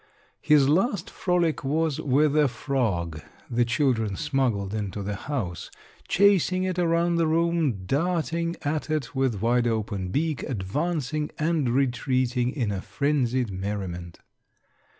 [0.41, 5.69] His last frolic was with a frog the children smuggled into the house,
[6.07, 12.49] chasing it around the room, darting at it with wide open beak, advancing and retreating
[12.49, 14.21] in a frenzied merriment.